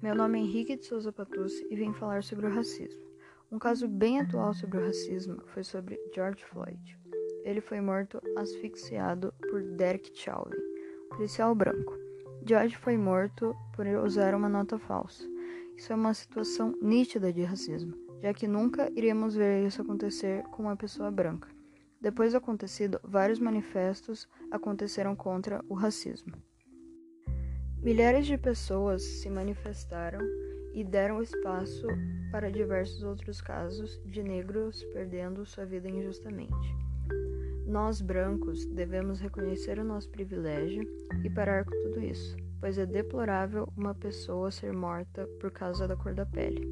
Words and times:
Meu 0.00 0.14
nome 0.14 0.38
é 0.38 0.42
Henrique 0.42 0.78
de 0.78 0.86
Souza 0.86 1.12
Patucci 1.12 1.66
e 1.68 1.76
vim 1.76 1.92
falar 1.92 2.24
sobre 2.24 2.46
o 2.46 2.54
racismo. 2.54 3.02
Um 3.52 3.58
caso 3.58 3.86
bem 3.86 4.18
atual 4.18 4.54
sobre 4.54 4.78
o 4.78 4.86
racismo 4.86 5.42
foi 5.48 5.62
sobre 5.62 6.00
George 6.14 6.42
Floyd. 6.42 6.98
Ele 7.44 7.60
foi 7.60 7.78
morto 7.82 8.18
asfixiado 8.34 9.34
por 9.50 9.62
Derek 9.62 10.10
Chauvin, 10.14 10.56
policial 11.10 11.54
branco. 11.54 11.92
George 12.46 12.78
foi 12.78 12.96
morto 12.96 13.54
por 13.74 13.86
usar 13.86 14.34
uma 14.34 14.48
nota 14.48 14.78
falsa. 14.78 15.28
Isso 15.76 15.92
é 15.92 15.96
uma 15.96 16.14
situação 16.14 16.74
nítida 16.80 17.30
de 17.30 17.44
racismo, 17.44 17.92
já 18.22 18.32
que 18.32 18.48
nunca 18.48 18.90
iríamos 18.96 19.36
ver 19.36 19.66
isso 19.66 19.82
acontecer 19.82 20.44
com 20.44 20.62
uma 20.62 20.78
pessoa 20.78 21.10
branca. 21.10 21.50
Depois 22.00 22.32
do 22.32 22.38
acontecido, 22.38 22.98
vários 23.04 23.38
manifestos 23.38 24.26
aconteceram 24.50 25.14
contra 25.14 25.62
o 25.68 25.74
racismo. 25.74 26.32
Milhares 27.86 28.26
de 28.26 28.36
pessoas 28.36 29.00
se 29.00 29.30
manifestaram 29.30 30.18
e 30.74 30.82
deram 30.82 31.22
espaço 31.22 31.86
para 32.32 32.50
diversos 32.50 33.04
outros 33.04 33.40
casos 33.40 34.02
de 34.04 34.24
negros 34.24 34.82
perdendo 34.92 35.46
sua 35.46 35.64
vida 35.64 35.88
injustamente. 35.88 36.74
Nós, 37.64 38.00
brancos, 38.00 38.66
devemos 38.66 39.20
reconhecer 39.20 39.78
o 39.78 39.84
nosso 39.84 40.10
privilégio 40.10 40.82
e 41.22 41.30
parar 41.30 41.64
com 41.64 41.80
tudo 41.84 42.04
isso, 42.04 42.36
pois 42.58 42.76
é 42.76 42.84
deplorável 42.84 43.72
uma 43.76 43.94
pessoa 43.94 44.50
ser 44.50 44.72
morta 44.72 45.24
por 45.40 45.52
causa 45.52 45.86
da 45.86 45.94
cor 45.94 46.12
da 46.12 46.26
pele. 46.26 46.68